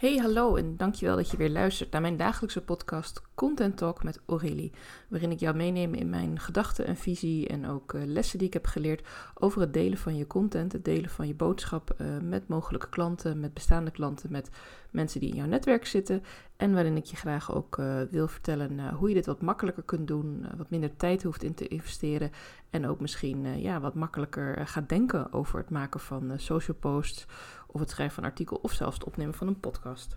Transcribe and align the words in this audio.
Hey, 0.00 0.16
hallo 0.16 0.56
en 0.56 0.76
dankjewel 0.76 1.16
dat 1.16 1.30
je 1.30 1.36
weer 1.36 1.50
luistert 1.50 1.90
naar 1.90 2.00
mijn 2.00 2.16
dagelijkse 2.16 2.60
podcast 2.60 3.22
Content 3.34 3.76
Talk 3.76 4.04
met 4.04 4.20
Aurélie, 4.26 4.72
waarin 5.08 5.30
ik 5.30 5.40
jou 5.40 5.56
meeneem 5.56 5.94
in 5.94 6.10
mijn 6.10 6.38
gedachten 6.38 6.86
en 6.86 6.96
visie 6.96 7.48
en 7.48 7.66
ook 7.66 7.92
uh, 7.92 8.02
lessen 8.04 8.38
die 8.38 8.46
ik 8.46 8.52
heb 8.52 8.66
geleerd 8.66 9.08
over 9.34 9.60
het 9.60 9.72
delen 9.72 9.98
van 9.98 10.16
je 10.16 10.26
content, 10.26 10.72
het 10.72 10.84
delen 10.84 11.10
van 11.10 11.26
je 11.26 11.34
boodschap 11.34 11.94
uh, 11.98 12.06
met 12.22 12.48
mogelijke 12.48 12.88
klanten, 12.88 13.40
met 13.40 13.54
bestaande 13.54 13.90
klanten, 13.90 14.32
met 14.32 14.50
mensen 14.90 15.20
die 15.20 15.30
in 15.30 15.36
jouw 15.36 15.46
netwerk 15.46 15.86
zitten 15.86 16.22
en 16.56 16.72
waarin 16.72 16.96
ik 16.96 17.04
je 17.04 17.16
graag 17.16 17.54
ook 17.54 17.78
uh, 17.78 18.00
wil 18.10 18.28
vertellen 18.28 18.94
hoe 18.94 19.08
je 19.08 19.14
dit 19.14 19.26
wat 19.26 19.42
makkelijker 19.42 19.82
kunt 19.82 20.08
doen, 20.08 20.46
wat 20.56 20.70
minder 20.70 20.96
tijd 20.96 21.22
hoeft 21.22 21.42
in 21.42 21.54
te 21.54 21.68
investeren 21.68 22.30
en 22.70 22.86
ook 22.86 23.00
misschien 23.00 23.60
ja, 23.60 23.80
wat 23.80 23.94
makkelijker 23.94 24.66
gaat 24.66 24.88
denken 24.88 25.32
over 25.32 25.58
het 25.58 25.70
maken 25.70 26.00
van 26.00 26.32
social 26.36 26.76
posts 26.80 27.26
of 27.72 27.80
het 27.80 27.90
schrijven 27.90 28.14
van 28.14 28.24
een 28.24 28.30
artikel 28.30 28.56
of 28.62 28.72
zelfs 28.72 28.94
het 28.94 29.04
opnemen 29.04 29.34
van 29.34 29.46
een 29.46 29.60
podcast. 29.60 30.16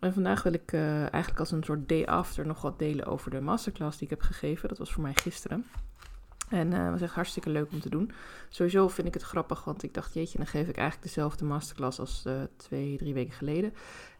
En 0.00 0.12
vandaag 0.12 0.42
wil 0.42 0.52
ik 0.52 0.72
uh, 0.72 1.00
eigenlijk 1.00 1.38
als 1.38 1.50
een 1.50 1.64
soort 1.64 1.88
day 1.88 2.04
after 2.04 2.46
nog 2.46 2.62
wat 2.62 2.78
delen 2.78 3.06
over 3.06 3.30
de 3.30 3.40
masterclass 3.40 3.98
die 3.98 4.08
ik 4.08 4.18
heb 4.18 4.22
gegeven. 4.22 4.68
Dat 4.68 4.78
was 4.78 4.92
voor 4.92 5.02
mij 5.02 5.14
gisteren. 5.14 5.64
En 6.48 6.72
uh, 6.72 6.90
was 6.90 7.00
echt 7.00 7.14
hartstikke 7.14 7.50
leuk 7.50 7.72
om 7.72 7.80
te 7.80 7.90
doen. 7.90 8.10
Sowieso 8.48 8.88
vind 8.88 9.06
ik 9.06 9.14
het 9.14 9.22
grappig, 9.22 9.64
want 9.64 9.82
ik 9.82 9.94
dacht, 9.94 10.14
jeetje, 10.14 10.38
dan 10.38 10.46
geef 10.46 10.68
ik 10.68 10.76
eigenlijk 10.76 11.06
dezelfde 11.06 11.44
masterclass 11.44 11.98
als 11.98 12.24
uh, 12.26 12.42
twee, 12.56 12.96
drie 12.96 13.14
weken 13.14 13.34
geleden. 13.34 13.74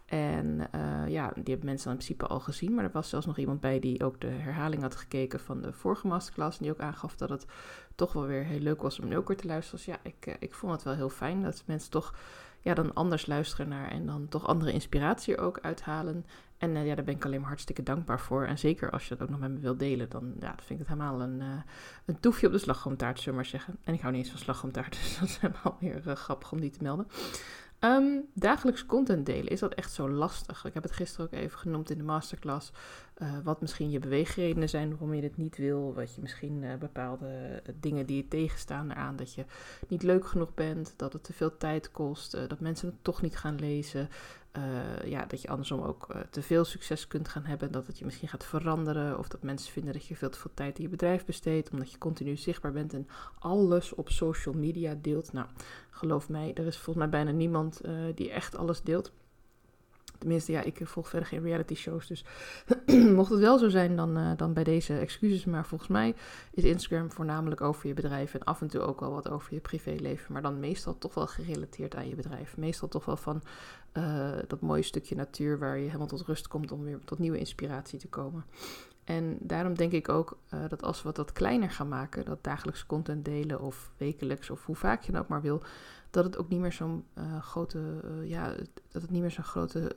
En 0.06 0.68
ja, 1.08 1.30
die 1.34 1.44
hebben 1.44 1.64
mensen 1.64 1.84
dan 1.84 1.92
in 1.92 2.04
principe 2.04 2.26
al 2.26 2.40
gezien. 2.40 2.74
Maar 2.74 2.84
er 2.84 2.90
was 2.92 3.08
zelfs 3.08 3.26
nog 3.26 3.38
iemand 3.38 3.60
bij 3.60 3.78
die 3.78 4.04
ook 4.04 4.20
de 4.20 4.26
herhaling 4.26 4.82
had 4.82 4.96
gekeken 4.96 5.40
van 5.40 5.62
de 5.62 5.72
vorige 5.72 6.06
masterclass. 6.06 6.58
En 6.58 6.62
die 6.62 6.72
ook 6.72 6.80
aangaf 6.80 7.16
dat 7.16 7.28
het 7.28 7.46
toch 7.94 8.12
wel 8.12 8.26
weer 8.26 8.44
heel 8.44 8.60
leuk 8.60 8.82
was 8.82 9.00
om 9.00 9.08
nu 9.08 9.16
ook 9.16 9.28
weer 9.28 9.36
te 9.36 9.46
luisteren. 9.46 9.84
Dus 9.84 9.94
ja, 9.94 10.00
ik, 10.02 10.36
ik 10.40 10.54
vond 10.54 10.72
het 10.72 10.82
wel 10.82 10.94
heel 10.94 11.08
fijn 11.08 11.42
dat 11.42 11.62
mensen 11.66 11.90
toch 11.90 12.14
ja, 12.60 12.74
dan 12.74 12.94
anders 12.94 13.26
luisteren 13.26 13.68
naar 13.68 13.90
en 13.90 14.06
dan 14.06 14.28
toch 14.28 14.46
andere 14.46 14.72
inspiratie 14.72 15.38
ook 15.38 15.58
uithalen. 15.60 16.26
En 16.58 16.76
uh, 16.76 16.86
ja, 16.86 16.94
daar 16.94 17.04
ben 17.04 17.14
ik 17.14 17.24
alleen 17.24 17.40
maar 17.40 17.48
hartstikke 17.48 17.82
dankbaar 17.82 18.20
voor. 18.20 18.44
En 18.44 18.58
zeker 18.58 18.90
als 18.90 19.08
je 19.08 19.16
dat 19.16 19.22
ook 19.22 19.30
nog 19.30 19.40
met 19.40 19.50
me 19.50 19.58
wilt 19.58 19.78
delen, 19.78 20.08
dan 20.08 20.34
ja, 20.40 20.54
vind 20.56 20.70
ik 20.70 20.78
het 20.78 20.88
helemaal 20.88 21.20
een, 21.20 21.40
uh, 21.40 21.46
een 22.04 22.20
toefje 22.20 22.46
op 22.46 22.52
de 22.52 22.58
slagroomtaart, 22.58 23.18
zullen 23.18 23.30
we 23.30 23.36
maar 23.36 23.50
zeggen. 23.50 23.76
En 23.84 23.94
ik 23.94 24.00
hou 24.00 24.12
niet 24.12 24.22
eens 24.22 24.32
van 24.32 24.40
slagroomtaart, 24.40 24.92
dus 25.02 25.18
dat 25.18 25.28
is 25.28 25.38
helemaal 25.38 25.76
weer 25.80 26.02
uh, 26.06 26.14
grappig 26.14 26.52
om 26.52 26.60
die 26.60 26.70
te 26.70 26.82
melden. 26.82 27.06
Um, 27.80 28.24
dagelijks 28.34 28.86
content 28.86 29.26
delen, 29.26 29.52
is 29.52 29.60
dat 29.60 29.74
echt 29.74 29.92
zo 29.92 30.10
lastig? 30.10 30.64
Ik 30.64 30.74
heb 30.74 30.82
het 30.82 30.92
gisteren 30.92 31.26
ook 31.26 31.32
even 31.32 31.58
genoemd 31.58 31.90
in 31.90 31.98
de 31.98 32.04
masterclass. 32.04 32.72
Uh, 33.18 33.38
wat 33.44 33.60
misschien 33.60 33.90
je 33.90 33.98
beweegredenen 33.98 34.68
zijn 34.68 34.90
waarom 34.90 35.14
je 35.14 35.20
dit 35.20 35.36
niet 35.36 35.56
wil. 35.56 35.94
Wat 35.94 36.14
je 36.14 36.20
misschien 36.20 36.62
uh, 36.62 36.74
bepaalde 36.74 37.62
dingen 37.80 38.06
die 38.06 38.16
je 38.16 38.28
tegenstaan 38.28 38.90
eraan. 38.90 39.16
Dat 39.16 39.34
je 39.34 39.44
niet 39.88 40.02
leuk 40.02 40.26
genoeg 40.26 40.54
bent. 40.54 40.94
Dat 40.96 41.12
het 41.12 41.24
te 41.24 41.32
veel 41.32 41.56
tijd 41.56 41.90
kost. 41.90 42.48
Dat 42.48 42.60
mensen 42.60 42.88
het 42.88 42.96
toch 43.02 43.22
niet 43.22 43.36
gaan 43.36 43.58
lezen. 43.58 44.08
Ja, 45.04 45.24
dat 45.26 45.42
je 45.42 45.48
andersom 45.48 45.82
ook 45.82 46.06
te 46.30 46.42
veel 46.42 46.64
succes 46.64 47.06
kunt 47.06 47.28
gaan 47.28 47.44
hebben. 47.44 47.72
Dat 47.72 47.86
het 47.86 47.98
je 47.98 48.04
misschien 48.04 48.28
gaat 48.28 48.44
veranderen. 48.44 49.18
Of 49.18 49.28
dat 49.28 49.42
mensen 49.42 49.72
vinden 49.72 49.92
dat 49.92 50.06
je 50.06 50.16
veel 50.16 50.30
te 50.30 50.38
veel 50.38 50.50
tijd 50.54 50.76
in 50.76 50.82
je 50.82 50.88
bedrijf 50.88 51.24
besteedt. 51.24 51.70
Omdat 51.70 51.92
je 51.92 51.98
continu 51.98 52.36
zichtbaar 52.36 52.72
bent 52.72 52.94
en 52.94 53.08
alles 53.38 53.94
op 53.94 54.08
social 54.08 54.54
media 54.54 54.94
deelt. 55.02 55.32
Nou, 55.32 55.46
geloof 55.90 56.28
mij, 56.28 56.54
er 56.54 56.66
is 56.66 56.76
volgens 56.76 56.96
mij 56.96 57.08
bijna 57.08 57.30
niemand 57.30 57.80
die 58.14 58.30
echt 58.30 58.56
alles 58.56 58.82
deelt. 58.82 59.12
Tenminste, 60.18 60.52
ja, 60.52 60.62
ik 60.62 60.80
volg 60.82 61.08
verder 61.08 61.28
geen 61.28 61.42
reality 61.42 61.74
shows. 61.74 62.06
Dus 62.06 62.24
mocht 63.18 63.30
het 63.30 63.40
wel 63.40 63.58
zo 63.58 63.68
zijn, 63.68 63.96
dan, 63.96 64.18
uh, 64.18 64.30
dan 64.36 64.52
bij 64.52 64.64
deze 64.64 64.98
excuses. 64.98 65.44
Maar 65.44 65.66
volgens 65.66 65.90
mij 65.90 66.14
is 66.50 66.64
Instagram 66.64 67.12
voornamelijk 67.12 67.60
over 67.60 67.88
je 67.88 67.94
bedrijf. 67.94 68.34
En 68.34 68.44
af 68.44 68.60
en 68.60 68.68
toe 68.68 68.80
ook 68.80 69.00
wel 69.00 69.12
wat 69.12 69.30
over 69.30 69.54
je 69.54 69.60
privéleven. 69.60 70.32
Maar 70.32 70.42
dan 70.42 70.60
meestal 70.60 70.98
toch 70.98 71.14
wel 71.14 71.26
gerelateerd 71.26 71.96
aan 71.96 72.08
je 72.08 72.14
bedrijf. 72.14 72.56
Meestal 72.56 72.88
toch 72.88 73.04
wel 73.04 73.16
van 73.16 73.42
uh, 73.92 74.30
dat 74.46 74.60
mooie 74.60 74.82
stukje 74.82 75.14
natuur 75.14 75.58
waar 75.58 75.78
je 75.78 75.86
helemaal 75.86 76.06
tot 76.06 76.26
rust 76.26 76.48
komt 76.48 76.72
om 76.72 76.84
weer 76.84 76.98
tot 77.04 77.18
nieuwe 77.18 77.38
inspiratie 77.38 77.98
te 77.98 78.08
komen. 78.08 78.44
En 79.08 79.36
daarom 79.40 79.74
denk 79.74 79.92
ik 79.92 80.08
ook 80.08 80.38
uh, 80.54 80.60
dat 80.68 80.82
als 80.82 81.02
we 81.02 81.10
wat 81.14 81.32
kleiner 81.32 81.70
gaan 81.70 81.88
maken, 81.88 82.24
dat 82.24 82.44
dagelijks 82.44 82.86
content 82.86 83.24
delen 83.24 83.60
of 83.60 83.90
wekelijks 83.96 84.50
of 84.50 84.64
hoe 84.64 84.76
vaak 84.76 85.02
je 85.02 85.12
dat 85.12 85.20
ook 85.20 85.28
maar 85.28 85.42
wil, 85.42 85.62
dat 86.10 86.24
het 86.24 86.38
ook 86.38 86.48
niet 86.48 86.60
meer 86.60 86.72
zo'n 86.72 87.04
uh, 87.18 87.42
grote, 87.42 88.00
uh, 88.04 88.28
ja, 88.28 88.54
dat 88.88 89.02
het 89.02 89.10
niet 89.10 89.20
meer 89.20 89.30
zo'n 89.30 89.44
grote, 89.44 89.92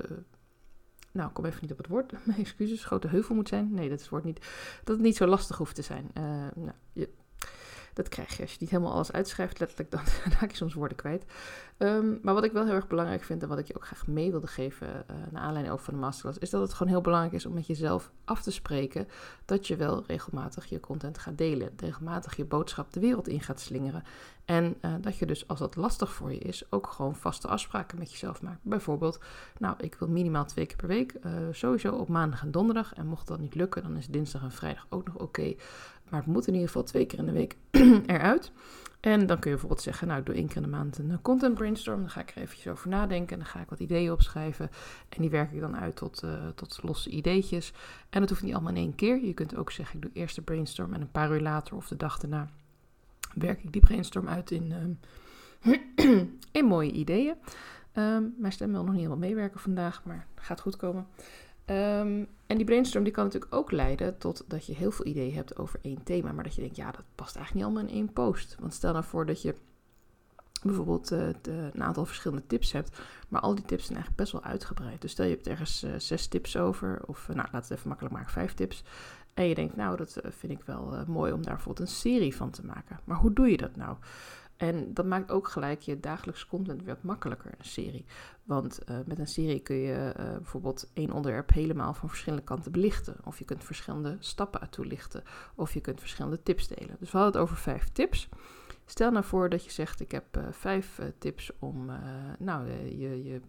nou, 1.11 1.27
ik 1.27 1.33
kom 1.33 1.45
even 1.45 1.59
niet 1.61 1.71
op 1.71 1.77
het 1.77 1.87
woord, 1.87 2.11
mijn 2.25 2.39
excuses, 2.39 2.83
grote 2.83 3.07
heuvel 3.07 3.35
moet 3.35 3.49
zijn. 3.49 3.73
Nee, 3.73 3.89
dat 3.89 3.97
is 3.97 4.01
het 4.01 4.11
woord 4.11 4.23
niet, 4.23 4.39
dat 4.83 4.95
het 4.95 5.05
niet 5.05 5.15
zo 5.15 5.25
lastig 5.25 5.57
hoeft 5.57 5.75
te 5.75 5.81
zijn. 5.81 6.11
nou, 6.55 6.71
je, 6.93 7.09
dat 7.93 8.09
krijg 8.09 8.35
je 8.35 8.41
als 8.41 8.51
je 8.51 8.57
niet 8.59 8.69
helemaal 8.69 8.93
alles 8.93 9.11
uitschrijft, 9.11 9.59
letterlijk, 9.59 9.91
dan 9.91 10.01
raak 10.39 10.51
je 10.51 10.57
soms 10.57 10.73
woorden 10.73 10.97
kwijt. 10.97 11.25
Um, 11.77 12.19
maar 12.21 12.33
wat 12.33 12.43
ik 12.43 12.51
wel 12.51 12.65
heel 12.65 12.73
erg 12.73 12.87
belangrijk 12.87 13.23
vind 13.23 13.41
en 13.43 13.49
wat 13.49 13.57
ik 13.57 13.67
je 13.67 13.75
ook 13.75 13.85
graag 13.85 14.07
mee 14.07 14.31
wilde 14.31 14.47
geven, 14.47 14.87
uh, 14.87 15.15
naar 15.31 15.41
aanleiding 15.41 15.73
ook 15.73 15.81
van 15.81 15.93
de 15.93 15.99
masterclass, 15.99 16.37
is 16.37 16.49
dat 16.49 16.61
het 16.61 16.73
gewoon 16.73 16.91
heel 16.91 17.01
belangrijk 17.01 17.33
is 17.33 17.45
om 17.45 17.53
met 17.53 17.67
jezelf 17.67 18.11
af 18.25 18.41
te 18.41 18.51
spreken 18.51 19.07
dat 19.45 19.67
je 19.67 19.75
wel 19.75 20.03
regelmatig 20.07 20.65
je 20.65 20.79
content 20.79 21.17
gaat 21.17 21.37
delen, 21.37 21.69
regelmatig 21.77 22.35
je 22.35 22.45
boodschap 22.45 22.93
de 22.93 22.99
wereld 22.99 23.27
in 23.27 23.41
gaat 23.41 23.59
slingeren. 23.59 24.03
En 24.45 24.75
uh, 24.81 24.93
dat 25.01 25.17
je 25.17 25.25
dus, 25.25 25.47
als 25.47 25.59
dat 25.59 25.75
lastig 25.75 26.11
voor 26.13 26.31
je 26.31 26.39
is, 26.39 26.63
ook 26.69 26.87
gewoon 26.87 27.15
vaste 27.15 27.47
afspraken 27.47 27.97
met 27.97 28.11
jezelf 28.11 28.41
maakt. 28.41 28.59
Bijvoorbeeld, 28.61 29.19
nou, 29.57 29.75
ik 29.77 29.95
wil 29.95 30.07
minimaal 30.07 30.45
twee 30.45 30.65
keer 30.65 30.75
per 30.75 30.87
week, 30.87 31.13
uh, 31.25 31.31
sowieso 31.51 31.95
op 31.95 32.07
maandag 32.07 32.41
en 32.41 32.51
donderdag. 32.51 32.93
En 32.93 33.07
mocht 33.07 33.27
dat 33.27 33.39
niet 33.39 33.55
lukken, 33.55 33.83
dan 33.83 33.97
is 33.97 34.07
dinsdag 34.07 34.41
en 34.41 34.51
vrijdag 34.51 34.85
ook 34.89 35.05
nog 35.05 35.15
oké. 35.15 35.55
Maar 36.11 36.19
het 36.19 36.29
moet 36.29 36.47
in 36.47 36.53
ieder 36.53 36.67
geval 36.67 36.83
twee 36.83 37.05
keer 37.05 37.19
in 37.19 37.25
de 37.25 37.31
week 37.31 37.55
eruit. 38.15 38.51
En 38.99 39.19
dan 39.19 39.39
kun 39.39 39.49
je 39.49 39.55
bijvoorbeeld 39.55 39.81
zeggen, 39.81 40.07
nou 40.07 40.19
ik 40.19 40.25
doe 40.25 40.35
één 40.35 40.47
keer 40.47 40.55
in 40.55 40.61
de 40.61 40.67
maand 40.67 40.97
een 40.97 41.21
content 41.21 41.53
brainstorm. 41.53 41.99
Dan 41.99 42.09
ga 42.09 42.21
ik 42.21 42.29
er 42.29 42.41
eventjes 42.41 42.71
over 42.71 42.89
nadenken 42.89 43.31
en 43.31 43.39
dan 43.39 43.47
ga 43.47 43.61
ik 43.61 43.69
wat 43.69 43.79
ideeën 43.79 44.11
opschrijven. 44.11 44.69
En 45.09 45.21
die 45.21 45.29
werk 45.29 45.51
ik 45.51 45.59
dan 45.59 45.77
uit 45.77 45.95
tot, 45.95 46.23
uh, 46.23 46.47
tot 46.55 46.79
losse 46.83 47.09
ideetjes. 47.09 47.73
En 48.09 48.19
dat 48.19 48.29
hoeft 48.29 48.43
niet 48.43 48.53
allemaal 48.53 48.71
in 48.71 48.77
één 48.77 48.95
keer. 48.95 49.25
Je 49.25 49.33
kunt 49.33 49.55
ook 49.55 49.71
zeggen, 49.71 49.95
ik 49.95 50.01
doe 50.01 50.11
eerst 50.13 50.35
de 50.35 50.41
brainstorm 50.41 50.93
en 50.93 51.01
een 51.01 51.11
paar 51.11 51.31
uur 51.31 51.41
later 51.41 51.75
of 51.75 51.87
de 51.87 51.97
dag 51.97 52.19
daarna 52.19 52.49
werk 53.33 53.63
ik 53.63 53.71
die 53.71 53.81
brainstorm 53.81 54.27
uit 54.27 54.51
in, 54.51 54.71
um, 54.71 54.99
in 56.51 56.65
mooie 56.65 56.91
ideeën. 56.91 57.35
Um, 57.93 58.33
mijn 58.37 58.53
stem 58.53 58.71
wil 58.71 58.81
nog 58.83 58.91
niet 58.91 59.03
helemaal 59.03 59.27
meewerken 59.27 59.59
vandaag, 59.59 60.03
maar 60.03 60.27
gaat 60.35 60.61
goed 60.61 60.75
komen. 60.75 61.07
Um, 61.71 62.27
en 62.47 62.57
die 62.57 62.65
brainstorm 62.65 63.03
die 63.03 63.13
kan 63.13 63.23
natuurlijk 63.23 63.55
ook 63.55 63.71
leiden 63.71 64.17
tot 64.17 64.43
dat 64.47 64.65
je 64.65 64.75
heel 64.75 64.91
veel 64.91 65.05
ideeën 65.05 65.33
hebt 65.33 65.57
over 65.57 65.79
één 65.81 66.03
thema, 66.03 66.31
maar 66.31 66.43
dat 66.43 66.55
je 66.55 66.61
denkt, 66.61 66.75
ja, 66.75 66.91
dat 66.91 67.03
past 67.15 67.35
eigenlijk 67.35 67.53
niet 67.65 67.75
allemaal 67.75 67.93
in 67.93 68.01
één 68.01 68.13
post. 68.13 68.55
Want 68.59 68.73
stel 68.73 68.91
nou 68.91 69.03
voor 69.03 69.25
dat 69.25 69.41
je 69.41 69.55
bijvoorbeeld 70.63 71.07
de, 71.07 71.35
een 71.73 71.83
aantal 71.83 72.05
verschillende 72.05 72.47
tips 72.47 72.71
hebt, 72.71 72.97
maar 73.29 73.41
al 73.41 73.55
die 73.55 73.65
tips 73.65 73.85
zijn 73.85 73.97
eigenlijk 73.97 74.29
best 74.29 74.31
wel 74.31 74.51
uitgebreid. 74.51 75.01
Dus 75.01 75.11
stel 75.11 75.25
je 75.25 75.31
hebt 75.31 75.47
ergens 75.47 75.83
uh, 75.83 75.91
zes 75.97 76.27
tips 76.27 76.57
over, 76.57 77.01
of 77.05 77.27
uh, 77.29 77.35
nou, 77.35 77.47
laat 77.51 77.67
het 77.67 77.77
even 77.77 77.87
makkelijk 77.87 78.15
maken, 78.15 78.31
vijf 78.31 78.53
tips. 78.53 78.83
En 79.33 79.47
je 79.47 79.55
denkt, 79.55 79.75
nou, 79.75 79.97
dat 79.97 80.21
vind 80.23 80.51
ik 80.51 80.61
wel 80.65 81.03
mooi 81.07 81.31
om 81.31 81.41
daar 81.43 81.53
bijvoorbeeld 81.53 81.87
een 81.87 81.95
serie 81.95 82.35
van 82.35 82.49
te 82.49 82.65
maken. 82.65 82.99
Maar 83.03 83.17
hoe 83.17 83.33
doe 83.33 83.49
je 83.49 83.57
dat 83.57 83.75
nou? 83.75 83.97
En 84.61 84.93
dat 84.93 85.05
maakt 85.05 85.31
ook 85.31 85.47
gelijk 85.47 85.81
je 85.81 85.99
dagelijks 85.99 86.47
content 86.47 86.83
wat 86.83 87.03
makkelijker, 87.03 87.51
een 87.57 87.65
serie. 87.65 88.05
Want 88.43 88.79
uh, 88.89 88.97
met 89.05 89.19
een 89.19 89.27
serie 89.27 89.59
kun 89.59 89.75
je 89.75 90.13
uh, 90.19 90.31
bijvoorbeeld 90.31 90.89
één 90.93 91.11
onderwerp 91.11 91.53
helemaal 91.53 91.93
van 91.93 92.09
verschillende 92.09 92.43
kanten 92.43 92.71
belichten. 92.71 93.15
Of 93.23 93.39
je 93.39 93.45
kunt 93.45 93.63
verschillende 93.63 94.17
stappen 94.19 94.69
toelichten. 94.69 95.23
Of 95.55 95.73
je 95.73 95.81
kunt 95.81 95.99
verschillende 95.99 96.43
tips 96.43 96.67
delen. 96.67 96.95
Dus 96.99 97.11
we 97.11 97.17
hadden 97.17 97.41
het 97.41 97.49
over 97.49 97.61
vijf 97.61 97.89
tips. 97.89 98.29
Stel 98.85 99.11
nou 99.11 99.25
voor 99.25 99.49
dat 99.49 99.65
je 99.65 99.71
zegt, 99.71 99.99
ik 99.99 100.11
heb 100.11 100.37
uh, 100.37 100.43
vijf 100.51 100.99
tips 101.17 101.51
om 101.59 101.91
nou, 102.39 102.67
je, 102.69 103.23
je, 103.23 103.41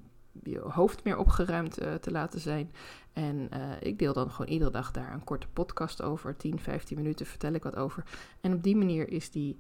je 0.42 0.58
hoofd 0.58 1.04
meer 1.04 1.16
opgeruimd 1.16 1.74
te 2.00 2.10
laten 2.10 2.40
zijn. 2.40 2.72
En 3.12 3.48
ik 3.80 3.98
deel 3.98 4.12
dan 4.12 4.30
gewoon 4.30 4.52
iedere 4.52 4.70
dag 4.70 4.90
daar 4.90 5.12
een 5.12 5.24
korte 5.24 5.48
podcast 5.52 6.02
over. 6.02 6.36
10, 6.36 6.58
15 6.58 6.96
minuten 6.96 7.26
vertel 7.26 7.52
ik 7.52 7.62
wat 7.62 7.76
over. 7.76 8.04
En 8.40 8.52
op 8.52 8.62
die 8.62 8.76
manier 8.76 9.08
is 9.08 9.30
die 9.30 9.58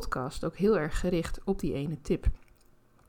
podcast 0.00 0.44
ook 0.44 0.56
heel 0.56 0.78
erg 0.78 1.00
gericht 1.00 1.40
op 1.44 1.60
die 1.60 1.74
ene 1.74 2.00
tip. 2.00 2.26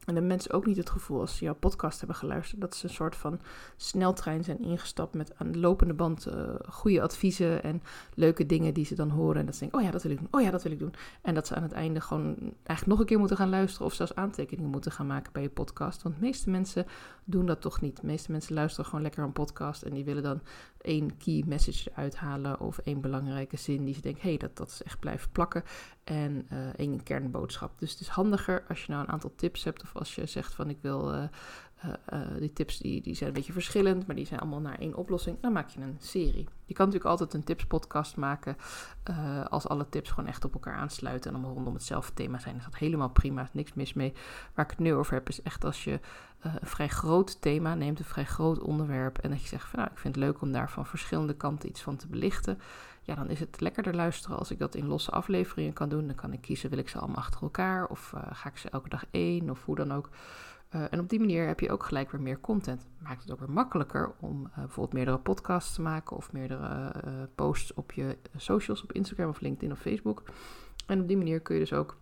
En 0.06 0.16
dan 0.16 0.28
mensen 0.28 0.52
ook 0.52 0.66
niet 0.66 0.78
het 0.78 0.90
gevoel 0.90 1.20
als 1.20 1.38
ze 1.38 1.44
jouw 1.44 1.56
podcast 1.56 1.98
hebben 2.00 2.18
geluisterd, 2.18 2.62
dat 2.62 2.76
ze 2.76 2.88
een 2.88 2.94
soort 2.94 3.16
van 3.16 3.40
sneltrein 3.76 4.44
zijn 4.44 4.62
ingestapt 4.62 5.14
met 5.14 5.38
aan 5.38 5.52
de 5.52 5.60
lopende 5.60 5.94
band 5.94 6.28
uh, 6.28 6.34
goede 6.70 7.02
adviezen 7.02 7.64
en 7.64 7.82
leuke 8.14 8.46
dingen 8.46 8.74
die 8.74 8.86
ze 8.86 8.96
dan 8.96 9.10
horen. 9.10 9.40
En 9.40 9.46
dat 9.46 9.56
ze 9.56 9.60
denken, 9.60 9.80
oh 9.80 9.86
ja, 9.86 9.92
dat 9.92 10.04
wil 10.04 10.12
ik 10.12 10.18
doen, 10.18 10.28
oh 10.32 10.42
ja, 10.42 10.52
dat 10.52 10.64
wil 10.64 10.72
ik 10.72 10.80
doen. 10.80 10.94
En 11.22 11.34
dat 11.34 11.48
ze 11.48 11.56
aan 11.56 11.64
het 11.64 11.72
einde 11.72 12.02
gewoon 12.02 12.36
eigenlijk 12.64 12.86
nog 12.86 13.00
een 13.00 13.06
keer 13.06 13.20
moeten 13.20 13.38
gaan 13.38 13.50
luisteren 13.50 13.88
of 13.88 13.94
zelfs 13.94 14.16
aantekeningen 14.16 14.72
moeten 14.72 14.92
gaan 14.92 15.08
maken 15.08 15.34
bij 15.34 15.42
je 15.42 15.50
podcast. 15.50 16.04
Want 16.04 16.16
de 16.16 16.22
meeste 16.22 16.50
mensen 16.50 16.86
doen 17.24 17.46
dat 17.46 17.62
toch 17.62 17.82
niet. 17.82 18.02
De 18.02 18.06
meeste 18.06 18.32
mensen 18.32 18.54
luisteren 18.54 18.86
gewoon 18.86 19.02
lekker 19.02 19.24
een 19.24 19.32
podcast 19.32 19.84
en 19.84 19.94
die 19.94 20.06
willen 20.06 20.24
dan 20.24 20.42
één 20.82 21.18
key 21.18 21.44
message 21.46 21.90
eruit 21.90 22.16
halen 22.16 22.60
of 22.60 22.78
één 22.78 23.02
belangrijke 23.02 23.58
zin 23.58 23.86
die 23.86 23.94
ze 23.94 24.02
denken, 24.02 24.22
hé, 24.22 24.30
hey, 24.30 24.38
dat, 24.38 24.58
dat 24.58 24.70
is 24.70 24.84
echt 24.84 25.00
blijven 25.00 25.32
plakken. 25.32 25.64
En 26.06 26.48
uh, 26.52 26.60
één 26.76 27.04
kernboodschap. 27.04 27.80
Dus 27.80 27.92
het 27.92 28.00
is 28.00 28.08
handiger 28.08 28.64
als 28.68 28.86
je 28.86 28.92
nou 28.92 29.04
een 29.04 29.12
aantal 29.12 29.34
tips 29.36 29.64
hebt 29.64 29.82
of 29.82 29.96
als 29.96 30.16
je 30.16 30.26
zegt 30.26 30.54
van 30.54 30.70
ik 30.70 30.78
wil 30.82 31.14
uh, 31.14 31.24
die 32.40 32.54
tips 32.54 32.78
die, 32.78 33.02
die 33.02 33.16
zijn 33.16 33.30
een 33.30 33.36
beetje 33.36 33.54
verschillend, 33.54 34.08
maar 34.08 34.16
die 34.16 34.26
zijn 34.26 34.40
allemaal 34.40 34.60
naar 34.60 34.80
één 34.80 34.96
oplossing. 34.96 35.38
Dan 35.42 35.52
maak 35.52 35.70
je 35.70 35.82
een 35.82 35.98
serie. 36.00 36.48
Je 36.66 36.74
kan 36.74 36.86
natuurlijk 36.86 37.12
altijd 37.12 37.34
een 37.34 37.44
tipspodcast 37.44 38.16
maken 38.16 38.58
als 39.50 39.68
alle 39.68 39.90
tips 39.90 40.10
gewoon 40.10 40.30
echt 40.30 40.46
op 40.46 40.54
elkaar 40.54 40.76
aansluiten 40.76 41.30
en 41.30 41.36
allemaal 41.36 41.56
rondom 41.56 41.74
hetzelfde 41.74 42.14
thema 42.14 42.40
zijn. 42.40 42.56
Is 42.56 42.64
dat 42.64 42.76
helemaal 42.76 43.10
prima, 43.10 43.50
niks 43.52 43.74
mis 43.74 43.94
mee. 43.94 44.14
Waar 44.54 44.66
ik 44.66 44.72
het 44.72 44.80
nu 44.80 44.94
over 44.94 45.14
heb 45.14 45.30
is 45.30 45.42
echt 45.42 45.66
als 45.66 45.84
je 45.84 46.00
een 46.40 46.68
vrij 46.68 46.88
groot 46.90 47.42
thema 47.42 47.76
neemt, 47.76 48.00
een 48.00 48.06
vrij 48.06 48.26
groot 48.26 48.60
onderwerp 48.60 49.18
en 49.18 49.30
dat 49.30 49.42
je 49.42 49.48
zegt 49.48 49.70
van 49.70 49.80
nou, 49.80 49.92
ik 49.92 49.98
vind 49.98 50.16
het 50.16 50.24
leuk 50.24 50.42
om 50.42 50.52
daar 50.52 50.70
van 50.70 50.86
verschillende 50.86 51.36
kanten 51.36 51.70
iets 51.70 51.82
van 51.82 51.96
te 51.96 52.08
belichten 52.08 52.60
ja, 53.06 53.16
dan 53.16 53.30
is 53.30 53.40
het 53.40 53.62
lekkerder 53.62 53.96
luisteren 53.96 54.38
als 54.38 54.52
ik 54.52 54.60
dat 54.60 54.76
in 54.76 54.88
losse 54.88 55.12
afleveringen 55.12 55.74
kan 55.74 55.90
doen. 55.90 56.08
Dan 56.08 56.16
kan 56.16 56.34
ik 56.34 56.42
kiezen, 56.42 56.70
wil 56.70 56.80
ik 56.80 56.90
ze 56.90 56.98
allemaal 56.98 57.18
achter 57.18 57.42
elkaar 57.42 57.88
of 57.88 58.12
uh, 58.16 58.22
ga 58.32 58.50
ik 58.50 58.58
ze 58.58 58.70
elke 58.70 58.90
dag 58.90 59.06
één 59.12 59.50
of 59.50 59.66
hoe 59.66 59.76
dan 59.76 59.94
ook. 59.94 60.10
Uh, 60.76 60.84
en 60.90 61.00
op 61.00 61.10
die 61.10 61.20
manier 61.20 61.48
heb 61.48 61.60
je 61.60 61.72
ook 61.72 61.84
gelijk 61.84 62.12
weer 62.12 62.22
meer 62.22 62.42
content. 62.42 62.88
Maakt 62.98 63.22
het 63.22 63.32
ook 63.32 63.40
weer 63.40 63.52
makkelijker 63.52 64.14
om 64.20 64.42
uh, 64.42 64.56
bijvoorbeeld 64.56 64.94
meerdere 64.94 65.18
podcasts 65.18 65.74
te 65.74 65.82
maken 65.82 66.16
of 66.16 66.32
meerdere 66.32 66.92
posts 67.36 67.74
op 67.74 67.92
je 67.92 68.18
socials, 68.36 68.84
op 68.84 68.92
Instagram 68.92 69.30
of 69.30 69.40
LinkedIn 69.40 69.72
of 69.72 69.80
Facebook. 69.80 70.24
En 70.88 71.02
op 71.02 71.08
die 71.08 71.18
manier 71.18 71.40
kun 71.40 71.56
je 71.56 71.62
dus 71.62 71.74
ook 71.74 71.98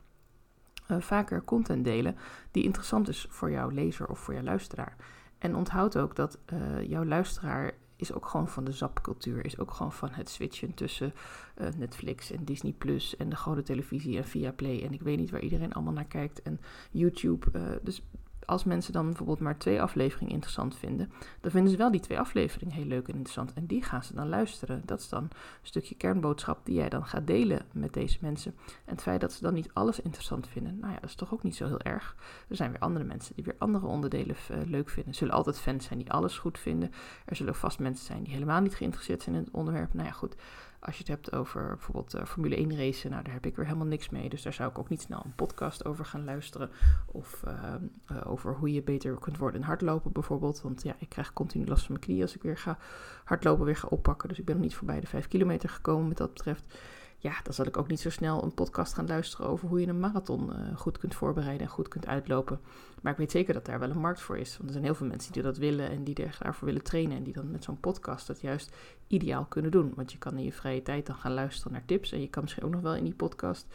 vaker 1.00 1.44
content 1.44 1.84
delen 1.84 2.16
die 2.52 2.64
interessant 2.64 3.08
is 3.08 3.28
voor 3.30 3.52
jouw 3.52 3.70
lezer 3.70 4.08
of 4.08 4.20
voor 4.20 4.34
jouw 4.34 4.44
luisteraar. 4.44 4.96
En 5.38 5.56
onthoud 5.56 5.98
ook 5.98 6.16
dat 6.16 6.40
jouw 6.88 7.06
luisteraar 7.06 7.72
is 8.04 8.14
ook 8.14 8.26
gewoon 8.26 8.48
van 8.48 8.64
de 8.64 8.72
zapcultuur. 8.72 9.46
Is 9.46 9.60
ook 9.60 9.72
gewoon 9.72 9.94
van 9.94 10.10
het 10.12 10.30
switchen 10.30 10.74
tussen 10.74 11.14
uh, 11.62 11.68
Netflix 11.78 12.32
en 12.32 12.44
Disney 12.44 12.74
Plus 12.78 13.16
en 13.16 13.30
de 13.30 13.36
grote 13.36 13.62
televisie 13.62 14.18
en 14.18 14.26
Viaplay. 14.26 14.84
En 14.84 14.94
ik 14.94 15.02
weet 15.02 15.18
niet 15.18 15.32
waar 15.32 15.42
iedereen 15.42 15.74
allemaal 15.74 15.94
naar 15.94 16.06
kijkt. 16.06 16.42
En 16.42 16.60
YouTube. 16.92 17.48
Uh, 17.56 17.62
dus 17.82 18.02
als 18.46 18.64
mensen 18.64 18.94
dan 18.94 19.06
bijvoorbeeld 19.06 19.40
maar 19.40 19.58
twee 19.58 19.82
afleveringen 19.82 20.34
interessant 20.34 20.76
vinden, 20.76 21.12
dan 21.42 21.52
vinden 21.52 21.72
ze 21.72 21.78
wel 21.78 21.92
die 21.92 22.00
twee 22.00 22.20
afleveringen 22.20 22.76
heel 22.76 22.86
leuk 22.86 23.08
en 23.08 23.14
interessant. 23.14 23.54
En 23.54 23.66
die 23.66 23.84
gaan 23.84 24.04
ze 24.04 24.16
dan 24.16 24.30
luisteren. 24.30 24.82
Dat 24.86 25.00
is 25.00 25.10
dan 25.10 25.24
een 25.24 25.30
stukje 25.62 25.96
kernboodschap 25.96 26.66
die 26.66 26.76
jij 26.76 26.90
dan 26.90 27.06
gaat 27.06 27.28
delen 27.28 27.66
met 27.72 27.94
deze 27.94 28.18
mensen. 28.22 28.56
En 28.86 28.94
het 28.94 29.02
feit 29.02 29.22
dat 29.22 29.34
ze 29.34 29.42
dan 29.42 29.54
niet 29.54 29.70
alles 29.74 30.02
interessant 30.02 30.48
vinden, 30.48 30.80
nou 30.80 30.94
ja, 30.94 31.00
dat 31.00 31.10
is 31.10 31.16
toch 31.16 31.34
ook 31.34 31.44
niet 31.44 31.56
zo 31.56 31.66
heel 31.66 31.82
erg. 31.82 32.16
Er 32.48 32.56
zijn 32.56 32.72
weer 32.72 32.80
andere 32.80 33.06
mensen 33.06 33.36
die 33.36 33.44
weer 33.44 33.56
andere 33.58 33.86
onderdelen 33.86 34.36
uh, 34.52 34.58
leuk 34.66 34.90
vinden. 34.90 35.12
Er 35.12 35.18
zullen 35.18 35.34
altijd 35.34 35.60
fans 35.60 35.86
zijn 35.86 36.00
die 36.00 36.12
alles 36.12 36.38
goed 36.38 36.60
vinden. 36.60 36.92
Er 37.26 37.36
zullen 37.36 37.56
vast 37.56 37.80
mensen 37.80 38.06
zijn 38.06 38.24
die 38.24 38.34
helemaal 38.34 38.62
niet 38.62 38.76
geïnteresseerd 38.76 39.22
zijn 39.22 39.36
in 39.36 39.42
het 39.42 39.54
onderwerp. 39.54 39.94
Nou 39.94 40.08
ja, 40.08 40.14
goed. 40.14 40.36
Als 40.86 40.98
je 40.98 41.00
het 41.00 41.08
hebt 41.08 41.36
over 41.36 41.68
bijvoorbeeld 41.68 42.16
uh, 42.16 42.26
Formule 42.26 42.56
1 42.56 42.78
racen, 42.78 43.10
nou 43.10 43.24
daar 43.24 43.34
heb 43.34 43.46
ik 43.46 43.56
weer 43.56 43.66
helemaal 43.66 43.88
niks 43.88 44.10
mee. 44.10 44.30
Dus 44.30 44.42
daar 44.42 44.54
zou 44.54 44.70
ik 44.70 44.78
ook 44.78 44.90
niet 44.90 45.02
snel 45.02 45.22
een 45.26 45.36
podcast 45.36 45.86
over 45.86 46.06
gaan 46.06 46.24
luisteren. 46.24 46.70
Of 47.06 47.44
uh, 47.48 47.74
uh, 48.12 48.32
over 48.32 48.56
hoe 48.56 48.74
je 48.74 48.82
beter 48.82 49.18
kunt 49.20 49.38
worden 49.38 49.62
in 49.62 49.68
hardlopen 49.68 50.12
bijvoorbeeld. 50.12 50.62
Want 50.62 50.84
ja, 50.84 50.96
ik 51.00 51.10
krijg 51.10 51.34
continu 51.34 51.66
last 51.66 51.86
van 51.86 51.92
mijn 51.92 52.06
knieën 52.06 52.22
als 52.22 52.36
ik 52.36 52.42
weer 52.42 52.58
ga 52.58 52.78
hardlopen, 53.24 53.66
weer 53.66 53.76
ga 53.76 53.88
oppakken. 53.88 54.30
Dus 54.30 54.40
ik 54.40 54.46
ben 54.46 54.56
nog 54.56 54.64
niet 54.64 54.76
voorbij 54.76 55.00
de 55.00 55.08
5 55.08 55.28
kilometer 55.28 55.70
gekomen 55.70 56.08
met 56.08 56.18
dat 56.18 56.34
betreft 56.34 56.78
ja, 57.24 57.34
dan 57.44 57.54
zal 57.54 57.66
ik 57.66 57.78
ook 57.78 57.88
niet 57.88 58.00
zo 58.00 58.10
snel 58.10 58.44
een 58.44 58.54
podcast 58.54 58.94
gaan 58.94 59.08
luisteren 59.08 59.48
over 59.48 59.68
hoe 59.68 59.80
je 59.80 59.88
een 59.88 60.00
marathon 60.00 60.50
uh, 60.50 60.78
goed 60.78 60.98
kunt 60.98 61.16
voorbereiden 61.16 61.68
en 61.68 61.74
goed 61.74 61.88
kunt 61.88 62.08
uitlopen. 62.08 62.60
Maar 63.02 63.12
ik 63.12 63.18
weet 63.18 63.32
zeker 63.32 63.54
dat 63.54 63.66
daar 63.66 63.80
wel 63.80 63.90
een 63.90 64.00
markt 64.00 64.22
voor 64.22 64.38
is. 64.38 64.52
Want 64.52 64.64
er 64.64 64.72
zijn 64.72 64.84
heel 64.84 64.96
veel 64.96 65.08
mensen 65.08 65.34
die 65.34 65.42
dat 65.42 65.58
willen 65.58 65.90
en 65.90 66.04
die 66.04 66.16
daarvoor 66.16 66.66
willen 66.66 66.84
trainen. 66.84 67.18
En 67.18 67.24
die 67.24 67.34
dan 67.34 67.52
met 67.52 67.64
zo'n 67.64 67.80
podcast 67.80 68.28
dat 68.28 68.42
juist 68.42 68.76
ideaal 69.08 69.46
kunnen 69.46 69.72
doen. 69.72 69.94
Want 69.96 70.12
je 70.12 70.18
kan 70.18 70.38
in 70.38 70.44
je 70.44 70.54
vrije 70.54 70.82
tijd 70.82 71.06
dan 71.06 71.16
gaan 71.16 71.34
luisteren 71.34 71.72
naar 71.72 71.86
tips. 71.86 72.12
En 72.12 72.22
je 72.22 72.30
kan 72.30 72.44
misschien 72.44 72.64
ook 72.64 72.72
nog 72.72 72.82
wel 72.82 72.96
in 72.96 73.04
die 73.04 73.14
podcast 73.14 73.68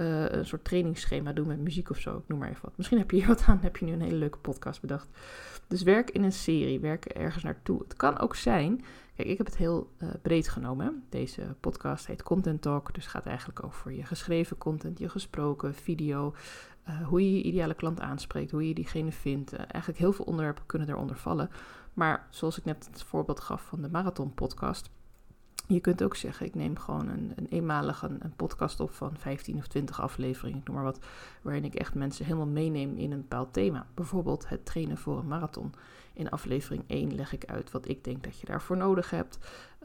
uh, 0.00 0.28
een 0.28 0.46
soort 0.46 0.64
trainingsschema 0.64 1.32
doen 1.32 1.46
met 1.46 1.58
muziek 1.58 1.90
of 1.90 1.98
zo. 1.98 2.16
Ik 2.16 2.28
noem 2.28 2.38
maar 2.38 2.48
even 2.48 2.62
wat. 2.62 2.76
Misschien 2.76 2.98
heb 2.98 3.10
je 3.10 3.16
hier 3.16 3.26
wat 3.26 3.44
aan. 3.46 3.58
Heb 3.62 3.76
je 3.76 3.84
nu 3.84 3.92
een 3.92 4.00
hele 4.00 4.16
leuke 4.16 4.38
podcast 4.38 4.80
bedacht. 4.80 5.08
Dus 5.68 5.82
werk 5.82 6.10
in 6.10 6.22
een 6.22 6.32
serie. 6.32 6.80
Werk 6.80 7.04
ergens 7.04 7.44
naartoe. 7.44 7.78
Het 7.78 7.96
kan 7.96 8.18
ook 8.18 8.34
zijn 8.34 8.84
Kijk, 9.16 9.28
ik 9.28 9.36
heb 9.36 9.46
het 9.46 9.56
heel 9.56 9.92
uh, 9.98 10.08
breed 10.22 10.48
genomen. 10.48 11.04
Deze 11.08 11.56
podcast 11.60 12.06
heet 12.06 12.22
Content 12.22 12.62
Talk, 12.62 12.94
dus 12.94 13.06
gaat 13.06 13.26
eigenlijk 13.26 13.64
over 13.64 13.92
je 13.92 14.04
geschreven 14.04 14.58
content, 14.58 14.98
je 14.98 15.08
gesproken, 15.08 15.74
video, 15.74 16.34
uh, 16.88 17.06
hoe 17.06 17.24
je 17.24 17.36
je 17.36 17.42
ideale 17.42 17.74
klant 17.74 18.00
aanspreekt, 18.00 18.50
hoe 18.50 18.68
je 18.68 18.74
diegene 18.74 19.12
vindt. 19.12 19.52
Eigenlijk 19.52 19.98
heel 19.98 20.12
veel 20.12 20.24
onderwerpen 20.24 20.66
kunnen 20.66 20.88
eronder 20.88 21.16
vallen. 21.16 21.50
Maar 21.94 22.26
zoals 22.30 22.58
ik 22.58 22.64
net 22.64 22.88
het 22.90 23.02
voorbeeld 23.02 23.40
gaf 23.40 23.62
van 23.62 23.82
de 23.82 23.88
Marathon 23.88 24.34
podcast, 24.34 24.90
je 25.66 25.80
kunt 25.80 26.02
ook 26.02 26.16
zeggen, 26.16 26.46
ik 26.46 26.54
neem 26.54 26.78
gewoon 26.78 27.08
een, 27.08 27.32
een 27.36 27.46
eenmalige 27.50 28.06
een, 28.06 28.36
podcast 28.36 28.80
op 28.80 28.90
van 28.90 29.16
15 29.18 29.56
of 29.56 29.66
20 29.66 30.00
afleveringen, 30.00 30.58
ik 30.58 30.66
noem 30.66 30.76
maar 30.76 30.84
wat, 30.84 30.98
waarin 31.42 31.64
ik 31.64 31.74
echt 31.74 31.94
mensen 31.94 32.24
helemaal 32.24 32.46
meeneem 32.46 32.96
in 32.96 33.12
een 33.12 33.20
bepaald 33.20 33.52
thema. 33.52 33.86
Bijvoorbeeld 33.94 34.48
het 34.48 34.66
trainen 34.66 34.98
voor 34.98 35.18
een 35.18 35.28
marathon. 35.28 35.74
In 36.12 36.30
aflevering 36.30 36.84
1 36.86 37.14
leg 37.14 37.32
ik 37.32 37.44
uit 37.44 37.70
wat 37.70 37.88
ik 37.88 38.04
denk 38.04 38.24
dat 38.24 38.40
je 38.40 38.46
daarvoor 38.46 38.76
nodig 38.76 39.10
hebt. 39.10 39.38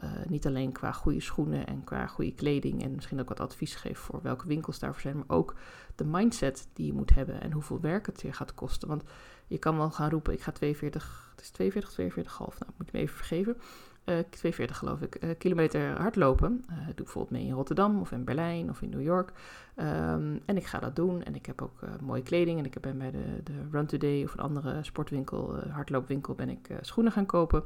Uh, 0.04 0.10
niet 0.28 0.46
alleen 0.46 0.72
qua 0.72 0.92
goede 0.92 1.20
schoenen 1.20 1.66
en 1.66 1.84
qua 1.84 2.06
goede 2.06 2.34
kleding 2.34 2.82
en 2.82 2.94
misschien 2.94 3.20
ook 3.20 3.28
wat 3.28 3.40
advies 3.40 3.74
geef 3.74 3.98
voor 3.98 4.22
welke 4.22 4.46
winkels 4.46 4.78
daarvoor 4.78 5.00
zijn, 5.00 5.16
maar 5.16 5.36
ook 5.36 5.54
de 5.94 6.04
mindset 6.04 6.68
die 6.72 6.86
je 6.86 6.92
moet 6.92 7.14
hebben 7.14 7.40
en 7.40 7.52
hoeveel 7.52 7.80
werk 7.80 8.06
het 8.06 8.20
je 8.20 8.32
gaat 8.32 8.54
kosten. 8.54 8.88
Want 8.88 9.02
je 9.46 9.58
kan 9.58 9.76
wel 9.76 9.90
gaan 9.90 10.10
roepen, 10.10 10.32
ik 10.32 10.42
ga 10.42 10.52
42, 10.52 11.30
het 11.30 11.40
is 11.40 11.50
42, 11.50 12.24
42,5, 12.24 12.36
nou 12.38 12.72
moet 12.76 12.86
je 12.86 12.92
me 12.92 12.98
even 12.98 13.16
vergeven. 13.16 13.56
Uh, 14.04 14.18
eh, 14.18 14.24
42 14.30 14.78
geloof 14.78 15.00
ik, 15.00 15.24
uh, 15.24 15.30
kilometer 15.38 16.00
hardlopen. 16.00 16.64
Uh, 16.70 16.76
doe 16.86 16.94
bijvoorbeeld 16.94 17.30
mee 17.30 17.46
in 17.46 17.54
Rotterdam 17.54 18.00
of 18.00 18.12
in 18.12 18.24
Berlijn 18.24 18.70
of 18.70 18.82
in 18.82 18.88
New 18.88 19.02
York. 19.02 19.32
Um, 19.76 20.40
en 20.44 20.56
ik 20.56 20.66
ga 20.66 20.78
dat 20.78 20.96
doen 20.96 21.22
en 21.22 21.34
ik 21.34 21.46
heb 21.46 21.62
ook 21.62 21.80
mooie 22.00 22.22
kleding. 22.22 22.58
En 22.58 22.64
ik 22.64 22.80
ben 22.80 22.98
bij 22.98 23.10
de, 23.10 23.42
de 23.44 23.68
Run 23.70 23.86
Today 23.86 24.24
of 24.24 24.32
een 24.32 24.40
andere 24.40 24.84
sportwinkel, 24.84 25.58
hardloopwinkel, 25.68 26.34
ben 26.34 26.48
ik 26.48 26.68
schoenen 26.80 27.12
gaan 27.12 27.26
kopen. 27.26 27.64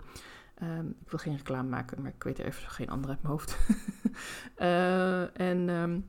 Um, 0.62 0.96
ik 1.04 1.10
wil 1.10 1.18
geen 1.18 1.36
reclame 1.36 1.68
maken, 1.68 2.02
maar 2.02 2.12
ik 2.14 2.22
weet 2.22 2.38
er 2.38 2.44
even 2.44 2.70
geen 2.70 2.88
andere 2.88 3.12
uit 3.12 3.22
mijn 3.22 3.34
hoofd. 3.34 3.58
en 5.48 5.68
um, 5.68 6.04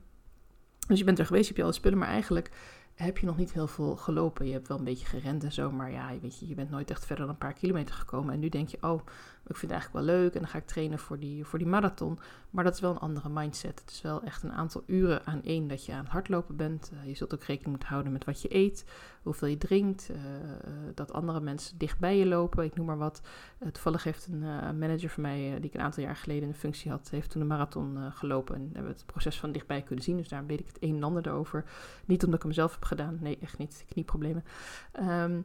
dus 0.88 0.98
je 0.98 1.04
bent 1.04 1.18
er 1.18 1.26
geweest, 1.26 1.48
je 1.48 1.48
hebt 1.48 1.58
je 1.58 1.62
alle 1.62 1.72
spullen, 1.72 1.98
maar 1.98 2.08
eigenlijk 2.08 2.50
heb 2.94 3.18
je 3.18 3.26
nog 3.26 3.36
niet 3.36 3.52
heel 3.52 3.66
veel 3.66 3.96
gelopen. 3.96 4.46
Je 4.46 4.52
hebt 4.52 4.68
wel 4.68 4.78
een 4.78 4.84
beetje 4.84 5.06
gerend 5.06 5.44
en 5.44 5.52
zo, 5.52 5.70
maar 5.70 5.90
ja, 5.90 6.18
weet 6.20 6.38
je, 6.38 6.48
je 6.48 6.54
bent 6.54 6.70
nooit 6.70 6.90
echt 6.90 7.06
verder 7.06 7.24
dan 7.24 7.34
een 7.34 7.40
paar 7.40 7.52
kilometer 7.52 7.94
gekomen. 7.94 8.34
En 8.34 8.40
nu 8.40 8.48
denk 8.48 8.68
je, 8.68 8.78
oh, 8.80 9.00
ik 9.48 9.56
vind 9.56 9.72
het 9.72 9.80
eigenlijk 9.80 10.06
wel 10.06 10.16
leuk 10.16 10.34
en 10.34 10.40
dan 10.40 10.48
ga 10.48 10.58
ik 10.58 10.66
trainen 10.66 10.98
voor 10.98 11.18
die, 11.18 11.44
voor 11.44 11.58
die 11.58 11.68
marathon. 11.68 12.18
Maar 12.50 12.64
dat 12.64 12.74
is 12.74 12.80
wel 12.80 12.90
een 12.90 12.98
andere 12.98 13.28
mindset. 13.28 13.80
Het 13.80 13.90
is 13.90 14.00
wel 14.02 14.22
echt 14.22 14.42
een 14.42 14.52
aantal 14.52 14.82
uren 14.86 15.26
aan 15.26 15.42
één 15.42 15.68
dat 15.68 15.86
je 15.86 15.92
aan 15.92 16.04
het 16.04 16.12
hardlopen 16.12 16.56
bent. 16.56 16.90
Uh, 16.94 17.08
je 17.08 17.14
zult 17.14 17.34
ook 17.34 17.42
rekening 17.42 17.70
moeten 17.70 17.88
houden 17.88 18.12
met 18.12 18.24
wat 18.24 18.42
je 18.42 18.54
eet, 18.54 18.84
hoeveel 19.22 19.48
je 19.48 19.58
drinkt, 19.58 20.10
uh, 20.10 20.16
dat 20.94 21.12
andere 21.12 21.40
mensen 21.40 21.78
dicht 21.78 21.98
bij 21.98 22.18
je 22.18 22.26
lopen. 22.26 22.64
Ik 22.64 22.76
noem 22.76 22.86
maar 22.86 22.98
wat. 22.98 23.20
Toevallig 23.58 24.04
heeft 24.04 24.26
een 24.26 24.78
manager 24.78 25.10
van 25.10 25.22
mij, 25.22 25.56
die 25.60 25.70
ik 25.70 25.74
een 25.74 25.80
aantal 25.80 26.02
jaar 26.02 26.16
geleden 26.16 26.48
een 26.48 26.54
functie 26.54 26.90
had, 26.90 27.10
heeft 27.10 27.30
toen 27.30 27.40
een 27.40 27.48
marathon 27.48 28.12
gelopen. 28.12 28.54
En 28.54 28.70
hebben 28.72 28.92
het 28.92 29.06
proces 29.06 29.38
van 29.38 29.52
dichtbij 29.52 29.82
kunnen 29.82 30.04
zien. 30.04 30.16
Dus 30.16 30.28
daar 30.28 30.46
weet 30.46 30.60
ik 30.60 30.66
het 30.66 30.76
een 30.80 30.96
en 30.96 31.02
ander 31.02 31.26
erover. 31.26 31.64
Niet 32.04 32.24
omdat 32.24 32.38
ik 32.38 32.44
hem 32.44 32.54
zelf 32.54 32.72
heb 32.72 32.84
gedaan, 32.84 33.18
nee, 33.20 33.38
echt 33.40 33.58
niet. 33.58 33.84
Knieproblemen. 33.88 34.44
Um, 35.00 35.44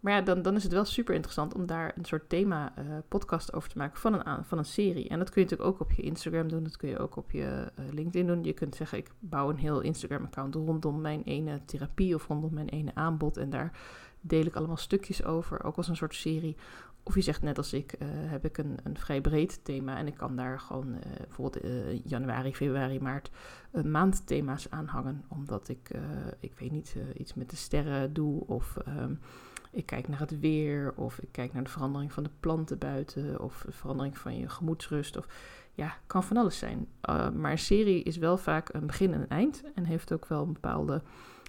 maar 0.00 0.12
ja, 0.12 0.20
dan, 0.20 0.42
dan 0.42 0.54
is 0.54 0.62
het 0.62 0.72
wel 0.72 0.84
super 0.84 1.14
interessant 1.14 1.54
om 1.54 1.66
daar 1.66 1.92
een 1.96 2.04
soort 2.04 2.28
thema 2.28 2.72
uh, 2.78 2.84
podcast 3.08 3.52
over 3.52 3.68
te 3.68 3.78
maken 3.78 4.00
van 4.00 4.14
een, 4.14 4.44
van 4.44 4.58
een 4.58 4.64
serie. 4.64 5.08
En 5.08 5.18
dat 5.18 5.30
kun 5.30 5.42
je 5.42 5.48
natuurlijk 5.48 5.74
ook 5.74 5.80
op 5.80 5.92
je 5.92 6.02
Instagram 6.02 6.48
doen, 6.48 6.62
dat 6.62 6.76
kun 6.76 6.88
je 6.88 6.98
ook 6.98 7.16
op 7.16 7.30
je 7.30 7.72
uh, 7.78 7.92
LinkedIn 7.92 8.26
doen. 8.26 8.44
Je 8.44 8.52
kunt 8.52 8.74
zeggen, 8.74 8.98
ik 8.98 9.10
bouw 9.18 9.48
een 9.48 9.56
heel 9.56 9.80
Instagram-account 9.80 10.54
rondom 10.54 11.00
mijn 11.00 11.22
ene 11.22 11.60
therapie 11.64 12.14
of 12.14 12.26
rondom 12.26 12.54
mijn 12.54 12.68
ene 12.68 12.94
aanbod. 12.94 13.36
En 13.36 13.50
daar 13.50 13.72
deel 14.20 14.44
ik 14.44 14.56
allemaal 14.56 14.76
stukjes 14.76 15.24
over, 15.24 15.64
ook 15.64 15.76
als 15.76 15.88
een 15.88 15.96
soort 15.96 16.14
serie. 16.14 16.56
Of 17.02 17.14
je 17.14 17.20
zegt 17.20 17.42
net 17.42 17.56
als 17.56 17.72
ik, 17.72 17.94
uh, 17.98 18.08
heb 18.10 18.44
ik 18.44 18.58
een, 18.58 18.78
een 18.82 18.98
vrij 18.98 19.20
breed 19.20 19.64
thema 19.64 19.96
en 19.96 20.06
ik 20.06 20.14
kan 20.14 20.36
daar 20.36 20.60
gewoon 20.60 20.96
bijvoorbeeld 21.26 21.64
uh, 21.64 22.04
januari, 22.04 22.54
februari, 22.54 23.00
maart 23.00 23.30
maandthema's 23.84 24.70
aan 24.70 24.86
hangen. 24.86 25.24
Omdat 25.28 25.68
ik, 25.68 25.90
ik 26.40 26.52
weet 26.58 26.70
niet, 26.70 26.96
iets 27.16 27.34
met 27.34 27.50
de 27.50 27.56
sterren 27.56 28.12
doe 28.12 28.46
of... 28.46 28.76
Um, 28.88 29.20
ik 29.70 29.86
kijk 29.86 30.08
naar 30.08 30.18
het 30.18 30.40
weer, 30.40 30.92
of 30.96 31.18
ik 31.18 31.28
kijk 31.32 31.52
naar 31.52 31.64
de 31.64 31.70
verandering 31.70 32.12
van 32.12 32.22
de 32.22 32.30
planten 32.40 32.78
buiten, 32.78 33.40
of 33.40 33.62
de 33.66 33.72
verandering 33.72 34.18
van 34.18 34.38
je 34.38 34.48
gemoedsrust. 34.48 35.16
Of 35.16 35.26
ja, 35.72 35.96
kan 36.06 36.24
van 36.24 36.36
alles 36.36 36.58
zijn. 36.58 36.88
Uh, 37.10 37.30
maar 37.30 37.50
een 37.50 37.58
serie 37.58 38.02
is 38.02 38.16
wel 38.16 38.36
vaak 38.36 38.74
een 38.74 38.86
begin 38.86 39.14
en 39.14 39.20
een 39.20 39.28
eind 39.28 39.62
en 39.74 39.84
heeft 39.84 40.12
ook 40.12 40.26
wel 40.26 40.42
een 40.42 40.52
bepaalde 40.52 41.02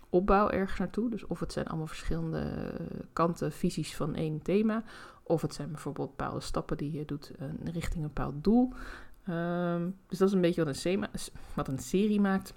opbouw 0.09 0.49
ergens 0.49 0.79
naartoe. 0.79 1.09
Dus 1.09 1.27
of 1.27 1.39
het 1.39 1.51
zijn 1.51 1.67
allemaal 1.67 1.87
verschillende 1.87 2.71
kanten, 3.13 3.51
visies 3.51 3.95
van 3.95 4.15
één 4.15 4.41
thema, 4.41 4.83
of 5.23 5.41
het 5.41 5.53
zijn 5.53 5.71
bijvoorbeeld 5.71 6.09
bepaalde 6.09 6.39
stappen 6.39 6.77
die 6.77 6.91
je 6.91 7.05
doet 7.05 7.31
uh, 7.39 7.47
richting 7.73 8.03
een 8.03 8.11
bepaald 8.13 8.43
doel. 8.43 8.73
Um, 9.29 9.95
dus 10.07 10.17
dat 10.17 10.27
is 10.27 10.33
een 10.33 10.41
beetje 10.41 10.65
wat 10.65 10.83
een, 10.83 11.05
wat 11.53 11.67
een 11.67 11.79
serie 11.79 12.21
maakt. 12.21 12.53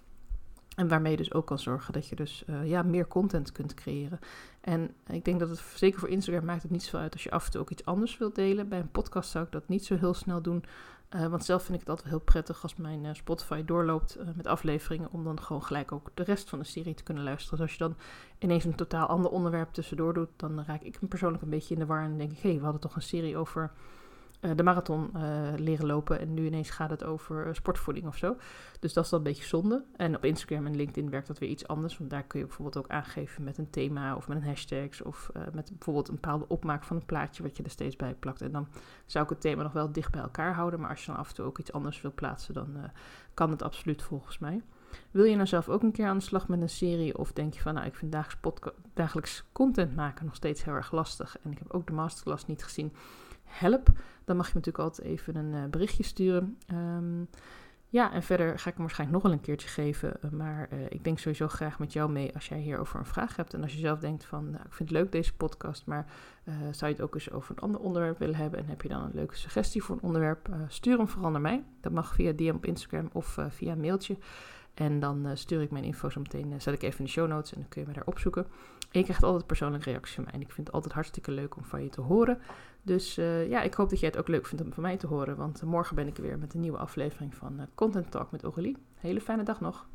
En 0.77 0.89
waarmee 0.89 1.11
je 1.11 1.17
dus 1.17 1.33
ook 1.33 1.47
kan 1.47 1.59
zorgen 1.59 1.93
dat 1.93 2.09
je 2.09 2.17
dus 2.17 2.45
uh, 2.47 2.69
ja, 2.69 2.83
meer 2.83 3.09
content 3.09 3.53
kunt 3.53 3.75
creëren. 3.75 4.19
En 4.61 4.95
ik 5.07 5.25
denk 5.25 5.41
dat 5.41 5.49
het 5.49 5.63
zeker 5.75 6.01
voor 6.01 6.09
Instagram 6.09 6.45
maakt 6.45 6.63
het 6.63 6.71
niet 6.71 6.83
zoveel 6.83 7.01
uit 7.01 7.13
als 7.13 7.23
je 7.23 7.31
af 7.31 7.45
en 7.45 7.51
toe 7.51 7.61
ook 7.61 7.71
iets 7.71 7.85
anders 7.85 8.19
wilt 8.19 8.35
delen. 8.35 8.69
Bij 8.69 8.79
een 8.79 8.91
podcast 8.91 9.31
zou 9.31 9.45
ik 9.45 9.53
dat 9.53 9.69
niet 9.69 9.85
zo 9.85 9.97
heel 9.97 10.15
snel 10.15 10.43
doen. 10.43 10.65
Uh, 11.11 11.27
want 11.27 11.45
zelf 11.45 11.63
vind 11.63 11.75
ik 11.75 11.81
het 11.81 11.89
altijd 11.89 12.09
heel 12.09 12.21
prettig 12.21 12.63
als 12.63 12.77
mijn 12.77 13.05
uh, 13.05 13.15
Spotify 13.15 13.65
doorloopt 13.65 14.19
met 14.35 14.47
afleveringen. 14.47 15.09
Om 15.13 15.25
dan 15.25 15.41
gewoon 15.41 15.63
gelijk 15.63 15.93
ook 15.93 16.11
de 16.15 16.23
rest 16.23 16.49
van 16.49 16.59
de 16.59 16.65
serie 16.65 16.95
te 16.95 17.03
kunnen 17.03 17.25
luisteren. 17.25 17.59
Dus 17.59 17.67
als 17.67 17.77
je 17.77 17.85
dan 17.85 17.97
ineens 18.39 18.65
een 18.65 18.75
totaal 18.75 19.07
ander 19.07 19.31
onderwerp 19.31 19.73
tussendoor 19.73 20.15
doet, 20.15 20.29
dan 20.37 20.65
raak 20.65 20.83
ik 20.83 20.99
persoonlijk 21.09 21.43
een 21.43 21.51
beetje 21.51 21.75
in 21.75 21.81
de 21.81 21.87
war. 21.87 22.03
En 22.03 22.19
denk 22.19 22.31
ik, 22.31 22.39
hé, 22.39 22.49
hey, 22.49 22.59
we 22.59 22.65
hadden 22.65 22.81
toch 22.81 22.97
een 22.97 23.03
serie 23.03 23.37
over 23.37 23.73
de 24.57 24.63
marathon 24.63 25.11
uh, 25.17 25.23
leren 25.57 25.87
lopen. 25.87 26.21
En 26.21 26.35
nu 26.35 26.47
ineens 26.47 26.71
gaat 26.71 26.91
het 26.91 27.05
over 27.05 27.47
uh, 27.47 27.53
sportvoeding 27.55 28.07
of 28.07 28.17
zo. 28.17 28.37
Dus 28.81 28.93
dat 28.93 29.05
is 29.05 29.11
dan 29.11 29.19
een 29.19 29.25
beetje 29.25 29.45
zonde. 29.45 29.85
En 29.97 30.17
op 30.17 30.25
Instagram 30.25 30.67
en 30.67 30.77
LinkedIn 30.77 31.11
werkt 31.11 31.27
dat 31.27 31.39
weer 31.39 31.49
iets 31.49 31.67
anders. 31.67 31.99
Want 31.99 32.11
daar 32.11 32.23
kun 32.23 32.41
je 32.41 32.47
bijvoorbeeld 32.47 32.85
ook 32.85 32.91
aangeven 32.91 33.45
met 33.45 33.59
een 33.59 33.71
thema 33.71 34.17
of 34.17 34.29
met 34.29 34.37
een 34.37 34.45
hashtag. 34.45 35.03
Of 35.03 35.31
met 35.53 35.69
bijvoorbeeld 35.69 36.09
een 36.09 36.15
bepaalde 36.15 36.49
opmaak 36.49 36.85
van 36.85 36.97
een 36.97 37.07
plaatje 37.07 37.43
wat 37.43 37.57
je 37.57 37.63
er 37.63 37.71
steeds 37.71 37.97
bij 37.97 38.15
plakt. 38.15 38.41
En 38.41 38.53
dan 38.53 38.69
zou 39.07 39.25
ik 39.25 39.31
het 39.31 39.41
thema 39.41 39.63
nog 39.63 39.73
wel 39.73 39.93
dicht 39.93 40.13
bij 40.13 40.21
elkaar 40.21 40.55
houden. 40.55 40.81
Maar 40.81 40.91
als 40.91 41.01
je 41.01 41.11
dan 41.11 41.21
af 41.21 41.29
en 41.29 41.35
toe 41.35 41.45
ook 41.45 41.59
iets 41.59 41.73
anders 41.73 42.01
wil 42.01 42.13
plaatsen, 42.15 42.55
dan 42.55 42.77
kan 43.35 43.51
het 43.51 43.63
absoluut 43.63 44.03
volgens 44.03 44.39
mij. 44.39 44.63
Wil 45.11 45.25
je 45.25 45.35
nou 45.35 45.47
zelf 45.47 45.69
ook 45.69 45.83
een 45.83 45.93
keer 45.93 46.07
aan 46.07 46.19
de 46.19 46.25
slag 46.25 46.49
met 46.49 46.61
een 46.61 46.69
serie? 46.69 47.19
Of 47.19 47.33
denk 47.33 47.55
je 47.55 47.61
van, 47.61 47.75
nou, 47.75 47.87
ik 47.87 47.95
vind 47.95 48.13
dagelijks, 48.13 48.71
dagelijks 48.95 49.45
content 49.53 49.97
maken 49.97 50.25
nog 50.25 50.35
steeds 50.35 50.65
heel 50.65 50.75
erg 50.75 50.93
lastig. 50.93 51.39
En 51.43 51.51
ik 51.51 51.59
heb 51.59 51.73
ook 51.73 51.87
de 51.87 51.93
masterclass 51.93 52.47
niet 52.47 52.65
gezien 52.65 52.93
help, 53.53 53.89
dan 54.25 54.37
mag 54.37 54.47
je 54.47 54.55
natuurlijk 54.55 54.85
altijd 54.85 55.07
even 55.07 55.37
een 55.37 55.53
uh, 55.53 55.65
berichtje 55.71 56.03
sturen. 56.03 56.59
Um, 56.73 57.29
ja, 57.89 58.13
en 58.13 58.23
verder 58.23 58.59
ga 58.59 58.69
ik 58.69 58.75
hem 58.75 58.85
waarschijnlijk 58.85 59.23
nog 59.23 59.23
wel 59.23 59.33
een 59.33 59.45
keertje 59.45 59.69
geven. 59.69 60.23
Eh, 60.23 60.31
maar 60.31 60.69
uh, 60.73 60.79
ik 60.89 61.05
denk 61.05 61.19
sowieso 61.19 61.49
graag 61.49 61.79
met 61.79 61.93
jou 61.93 62.11
mee 62.11 62.35
als 62.35 62.49
jij 62.49 62.59
hierover 62.59 62.99
een 62.99 63.07
vraag 63.07 63.37
hebt. 63.37 63.55
En 63.55 63.63
als 63.63 63.73
je 63.73 63.79
zelf 63.79 63.99
denkt 63.99 64.25
van, 64.25 64.51
nou, 64.51 64.65
ik 64.65 64.73
vind 64.73 64.89
het 64.89 64.99
leuk 64.99 65.13
deze 65.13 65.35
podcast, 65.35 65.87
maar 65.87 66.07
zou 66.71 66.91
je 66.91 66.97
het 66.97 67.01
ook 67.01 67.15
eens 67.15 67.31
over 67.31 67.51
een 67.51 67.63
ander 67.63 67.81
onderwerp 67.81 68.19
willen 68.19 68.35
hebben? 68.35 68.59
En 68.59 68.67
heb 68.67 68.83
je 68.83 68.89
dan 68.89 69.03
een 69.03 69.15
leuke 69.15 69.37
suggestie 69.37 69.83
voor 69.83 69.97
een 69.97 70.03
onderwerp? 70.03 70.49
stuur 70.69 70.97
hem 70.97 71.09
vooral 71.09 71.31
naar 71.31 71.41
mij. 71.41 71.65
Dat 71.81 71.93
mag 71.93 72.15
via 72.15 72.33
DM 72.33 72.55
op 72.55 72.67
Instagram 72.67 73.09
of 73.13 73.39
via 73.49 73.73
een 73.73 73.81
mailtje. 73.81 74.17
En 74.75 75.01
dan 75.01 75.31
stuur 75.35 75.63
ik 75.63 75.71
mijn 75.71 75.85
info 75.85 76.11
zo 76.11 76.21
meteen, 76.21 76.61
zet 76.61 76.75
ik 76.75 76.83
even 76.83 76.99
in 76.99 77.05
de 77.05 77.11
show 77.11 77.29
notes 77.29 77.53
en 77.53 77.61
dan 77.61 77.69
kun 77.69 77.81
je 77.81 77.87
me 77.87 77.95
daar 77.95 78.07
opzoeken. 78.07 78.47
En 78.93 78.99
je 78.99 79.05
krijgt 79.05 79.23
altijd 79.23 79.47
persoonlijke 79.47 79.91
reacties 79.91 80.15
van 80.15 80.25
mij. 80.25 80.33
En 80.33 80.41
ik 80.41 80.53
vind 80.53 80.67
het 80.67 80.77
altijd 80.77 80.95
hartstikke 80.95 81.31
leuk 81.31 81.57
om 81.57 81.65
van 81.65 81.83
je 81.83 81.89
te 81.89 82.01
horen. 82.01 82.39
Dus 82.83 83.19
uh, 83.19 83.49
ja, 83.49 83.63
ik 83.63 83.75
hoop 83.75 83.91
dat 83.91 84.01
jij 84.01 84.09
het 84.09 84.19
ook 84.19 84.29
leuk 84.29 84.47
vindt 84.47 84.65
om 84.65 84.73
van 84.73 84.83
mij 84.83 84.97
te 84.97 85.07
horen. 85.07 85.37
Want 85.37 85.63
morgen 85.63 85.97
ben 85.97 86.07
ik 86.07 86.17
weer 86.17 86.39
met 86.39 86.55
een 86.55 86.61
nieuwe 86.61 86.79
aflevering 86.79 87.35
van 87.35 87.53
uh, 87.61 87.63
Content 87.75 88.11
Talk 88.11 88.31
met 88.31 88.43
Aurélie. 88.43 88.77
Hele 88.95 89.21
fijne 89.21 89.43
dag 89.43 89.61
nog. 89.61 89.87